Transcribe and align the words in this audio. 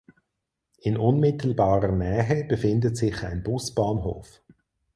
In 0.79 0.97
unmittelbarer 0.97 1.91
Nähe 1.91 2.45
befindet 2.45 2.97
sich 2.97 3.21
ein 3.23 3.43
Busbahnhof. 3.43 4.41